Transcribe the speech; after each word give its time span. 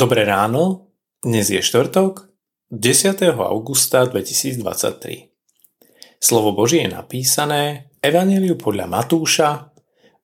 Dobré 0.00 0.24
ráno, 0.24 0.96
dnes 1.20 1.52
je 1.52 1.60
štvrtok, 1.60 2.32
10. 2.72 3.20
augusta 3.36 4.08
2023. 4.08 5.28
Slovo 6.16 6.56
Božie 6.56 6.88
je 6.88 6.96
napísané 6.96 7.92
Evangeliu 8.00 8.56
podľa 8.56 8.88
Matúša 8.88 9.68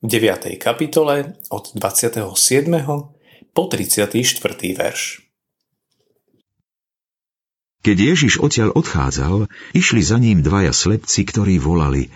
v 0.00 0.06
9. 0.08 0.56
kapitole 0.56 1.36
od 1.52 1.76
27. 1.76 2.24
po 3.52 3.62
34. 3.68 4.16
verš. 4.80 5.28
Keď 7.84 7.96
Ježiš 8.00 8.40
odtiaľ 8.40 8.72
odchádzal, 8.72 9.44
išli 9.76 10.00
za 10.00 10.16
ním 10.16 10.40
dvaja 10.40 10.72
slepci, 10.72 11.28
ktorí 11.28 11.60
volali 11.60 12.08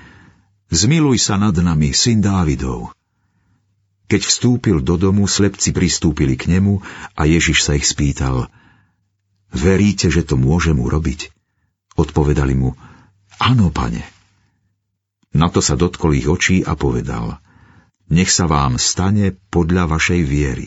Zmiluj 0.73 1.21
sa 1.21 1.37
nad 1.37 1.53
nami, 1.53 1.93
syn 1.93 2.25
Dávidov. 2.25 2.97
Keď 4.11 4.27
vstúpil 4.27 4.83
do 4.83 4.99
domu, 4.99 5.31
slepci 5.31 5.71
pristúpili 5.71 6.35
k 6.35 6.51
nemu 6.51 6.83
a 7.15 7.23
Ježiš 7.31 7.63
sa 7.63 7.79
ich 7.79 7.87
spýtal, 7.87 8.51
Veríte, 9.55 10.11
že 10.11 10.27
to 10.27 10.35
môžem 10.35 10.83
urobiť? 10.83 11.31
Odpovedali 11.95 12.59
mu, 12.59 12.75
Áno, 13.39 13.71
pane. 13.71 14.03
Na 15.31 15.47
to 15.47 15.63
sa 15.63 15.79
dotkol 15.79 16.19
ich 16.19 16.27
očí 16.27 16.67
a 16.67 16.75
povedal, 16.75 17.39
Nech 18.11 18.35
sa 18.35 18.51
vám 18.51 18.83
stane 18.83 19.39
podľa 19.55 19.87
vašej 19.87 20.27
viery. 20.27 20.67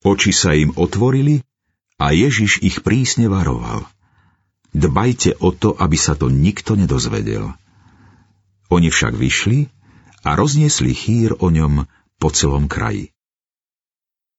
Oči 0.00 0.32
sa 0.32 0.56
im 0.56 0.72
otvorili 0.72 1.44
a 2.00 2.16
Ježiš 2.16 2.64
ich 2.64 2.80
prísne 2.80 3.28
varoval. 3.28 3.84
Dbajte 4.72 5.36
o 5.44 5.52
to, 5.52 5.76
aby 5.76 6.00
sa 6.00 6.16
to 6.16 6.32
nikto 6.32 6.80
nedozvedel. 6.80 7.52
Oni 8.72 8.88
však 8.88 9.12
vyšli 9.12 9.68
a 10.24 10.32
rozniesli 10.32 10.96
chýr 10.96 11.36
o 11.36 11.52
ňom 11.52 11.84
po 12.18 12.28
celom 12.34 12.66
kraji. 12.66 13.14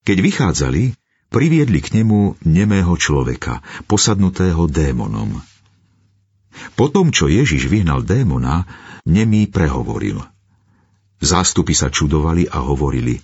Keď 0.04 0.18
vychádzali, 0.20 0.84
priviedli 1.32 1.80
k 1.80 2.02
nemu 2.02 2.40
nemého 2.44 2.94
človeka, 3.00 3.64
posadnutého 3.88 4.68
démonom. 4.68 5.40
Po 6.76 6.92
tom, 6.92 7.14
čo 7.16 7.32
Ježiš 7.32 7.72
vyhnal 7.72 8.04
démona, 8.04 8.68
nemý 9.08 9.48
prehovoril. 9.48 10.20
Zástupy 11.20 11.76
sa 11.76 11.92
čudovali 11.92 12.48
a 12.48 12.64
hovorili, 12.64 13.20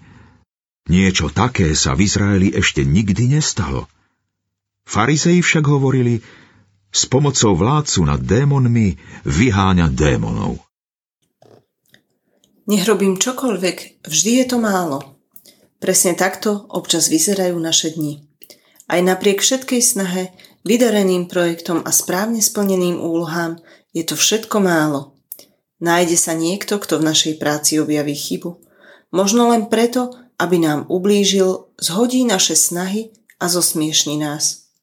niečo 0.91 1.31
také 1.31 1.73
sa 1.73 1.95
v 1.95 2.05
Izraeli 2.05 2.51
ešte 2.51 2.83
nikdy 2.83 3.39
nestalo. 3.39 3.87
Farizei 4.85 5.41
však 5.41 5.65
hovorili, 5.65 6.21
s 6.95 7.03
pomocou 7.11 7.57
vládcu 7.57 7.99
nad 8.07 8.21
démonmi 8.23 8.95
vyháňa 9.27 9.91
démonov. 9.91 10.63
Nech 12.65 12.83
robím 12.89 13.21
čokoľvek, 13.21 14.01
vždy 14.01 14.31
je 14.41 14.45
to 14.49 14.57
málo. 14.57 15.21
Presne 15.77 16.17
takto 16.17 16.65
občas 16.73 17.13
vyzerajú 17.13 17.53
naše 17.61 17.93
dni. 17.93 18.25
Aj 18.89 18.97
napriek 19.05 19.41
všetkej 19.41 19.81
snahe, 19.85 20.33
vydareným 20.65 21.29
projektom 21.29 21.85
a 21.85 21.93
správne 21.93 22.41
splneným 22.41 22.97
úlohám 22.97 23.61
je 23.93 24.01
to 24.01 24.17
všetko 24.17 24.65
málo. 24.65 25.13
Nájde 25.77 26.17
sa 26.17 26.33
niekto, 26.33 26.81
kto 26.81 26.97
v 26.97 27.07
našej 27.13 27.33
práci 27.37 27.77
objaví 27.77 28.17
chybu. 28.17 28.57
Možno 29.13 29.53
len 29.53 29.69
preto, 29.69 30.09
aby 30.41 30.57
nám 30.57 30.89
ublížil, 30.89 31.69
zhodí 31.77 32.25
naše 32.25 32.57
snahy 32.57 33.13
a 33.37 33.45
zosmiešni 33.45 34.17
nás. 34.17 34.73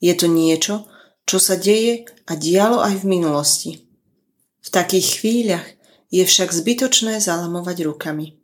Je 0.00 0.16
to 0.16 0.32
niečo, 0.32 0.88
čo 1.28 1.36
sa 1.36 1.60
deje 1.60 2.08
a 2.24 2.32
dialo 2.40 2.80
aj 2.80 3.04
v 3.04 3.08
minulosti. 3.10 3.72
V 4.64 4.68
takých 4.72 5.20
chvíľach 5.20 5.66
je 6.08 6.24
však 6.24 6.52
zbytočné 6.52 7.20
zalamovať 7.20 7.84
rukami. 7.84 8.40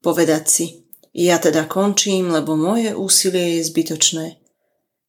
Povedať 0.00 0.44
si, 0.46 0.66
ja 1.10 1.42
teda 1.42 1.66
končím, 1.66 2.30
lebo 2.30 2.54
moje 2.54 2.94
úsilie 2.94 3.58
je 3.58 3.66
zbytočné. 3.66 4.26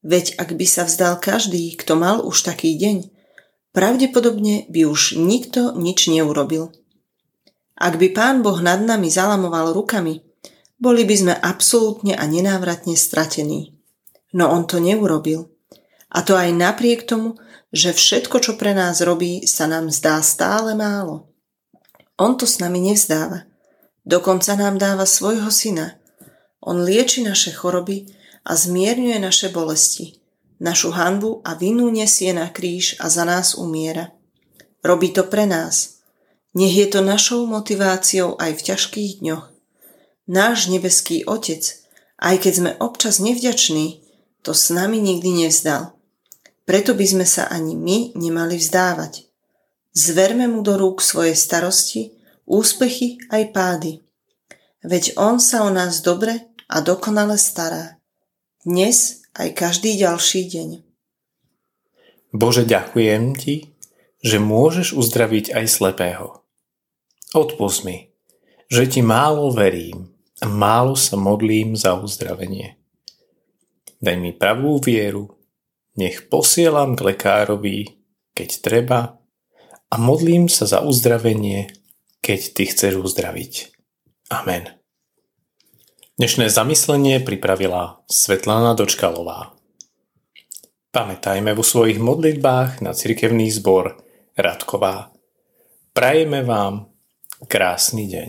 Veď 0.02 0.34
ak 0.34 0.58
by 0.58 0.66
sa 0.66 0.82
vzdal 0.82 1.22
každý, 1.22 1.78
kto 1.78 1.94
mal 1.94 2.26
už 2.26 2.42
taký 2.42 2.74
deň, 2.74 3.06
pravdepodobne 3.70 4.66
by 4.66 4.82
už 4.90 5.14
nikto 5.14 5.78
nič 5.78 6.10
neurobil. 6.10 6.74
Ak 7.78 7.96
by 8.02 8.10
Pán 8.10 8.42
Boh 8.42 8.58
nad 8.58 8.82
nami 8.82 9.08
zalamoval 9.08 9.70
rukami, 9.70 10.26
boli 10.82 11.06
by 11.06 11.14
sme 11.14 11.34
absolútne 11.38 12.18
a 12.18 12.26
nenávratne 12.26 12.98
stratení. 12.98 13.78
No 14.34 14.50
on 14.50 14.66
to 14.66 14.82
neurobil. 14.82 15.54
A 16.10 16.26
to 16.26 16.34
aj 16.34 16.50
napriek 16.50 17.06
tomu, 17.06 17.38
že 17.72 17.94
všetko, 17.94 18.42
čo 18.42 18.52
pre 18.58 18.74
nás 18.76 19.00
robí, 19.00 19.46
sa 19.46 19.70
nám 19.70 19.88
zdá 19.88 20.20
stále 20.20 20.74
málo. 20.74 21.31
On 22.22 22.38
to 22.38 22.46
s 22.46 22.62
nami 22.62 22.78
nevzdáva. 22.78 23.50
Dokonca 24.06 24.54
nám 24.54 24.78
dáva 24.78 25.10
svojho 25.10 25.50
syna. 25.50 25.98
On 26.62 26.78
lieči 26.78 27.26
naše 27.26 27.50
choroby 27.50 28.06
a 28.46 28.54
zmierňuje 28.54 29.18
naše 29.18 29.50
bolesti, 29.50 30.22
našu 30.62 30.94
hanbu 30.94 31.42
a 31.42 31.58
vinu 31.58 31.90
nesie 31.90 32.30
na 32.30 32.46
kríž 32.46 32.94
a 33.02 33.10
za 33.10 33.26
nás 33.26 33.58
umiera. 33.58 34.14
Robí 34.86 35.10
to 35.10 35.26
pre 35.26 35.50
nás. 35.50 35.98
Nech 36.54 36.70
je 36.70 36.86
to 36.86 37.02
našou 37.02 37.42
motiváciou 37.50 38.38
aj 38.38 38.54
v 38.54 38.64
ťažkých 38.70 39.12
dňoch. 39.18 39.50
Náš 40.30 40.70
nebeský 40.70 41.26
Otec, 41.26 41.66
aj 42.22 42.38
keď 42.38 42.52
sme 42.54 42.70
občas 42.78 43.18
nevďační, 43.18 44.06
to 44.46 44.54
s 44.54 44.70
nami 44.70 45.02
nikdy 45.02 45.42
nevzdal. 45.42 45.98
Preto 46.62 46.94
by 46.94 47.02
sme 47.02 47.26
sa 47.26 47.50
ani 47.50 47.74
my 47.74 48.14
nemali 48.14 48.62
vzdávať. 48.62 49.31
Zverme 49.92 50.48
mu 50.48 50.64
do 50.64 50.80
rúk 50.80 51.04
svoje 51.04 51.36
starosti, 51.36 52.16
úspechy 52.48 53.20
aj 53.28 53.52
pády. 53.52 53.92
Veď 54.80 55.20
on 55.20 55.36
sa 55.36 55.68
o 55.68 55.70
nás 55.70 56.00
dobre 56.00 56.48
a 56.64 56.80
dokonale 56.80 57.36
stará. 57.36 58.00
Dnes 58.64 59.20
aj 59.36 59.52
každý 59.52 60.00
ďalší 60.00 60.48
deň. 60.48 60.70
Bože, 62.32 62.64
ďakujem 62.64 63.36
Ti, 63.36 63.68
že 64.24 64.40
môžeš 64.40 64.96
uzdraviť 64.96 65.52
aj 65.52 65.64
slepého. 65.68 66.40
Odpust 67.36 67.84
mi, 67.84 68.16
že 68.72 68.88
Ti 68.88 69.04
málo 69.04 69.52
verím 69.52 70.08
a 70.40 70.48
málo 70.48 70.96
sa 70.96 71.20
modlím 71.20 71.76
za 71.76 72.00
uzdravenie. 72.00 72.80
Daj 74.00 74.16
mi 74.16 74.32
pravú 74.32 74.80
vieru, 74.80 75.36
nech 76.00 76.32
posielam 76.32 76.96
k 76.96 77.12
lekárovi, 77.12 77.92
keď 78.32 78.50
treba, 78.64 79.21
a 79.92 80.00
modlím 80.00 80.48
sa 80.48 80.64
za 80.64 80.80
uzdravenie, 80.80 81.68
keď 82.24 82.40
Ty 82.56 82.64
chceš 82.72 82.92
uzdraviť. 82.96 83.52
Amen. 84.32 84.72
Dnešné 86.16 86.48
zamyslenie 86.48 87.20
pripravila 87.20 88.00
Svetlana 88.08 88.72
Dočkalová. 88.72 89.52
Pamätajme 90.92 91.52
vo 91.52 91.64
svojich 91.64 92.00
modlitbách 92.00 92.80
na 92.80 92.96
cirkevný 92.96 93.52
zbor 93.52 94.00
Radková. 94.32 95.12
Prajeme 95.92 96.40
vám 96.40 96.88
krásny 97.44 98.08
deň. 98.08 98.28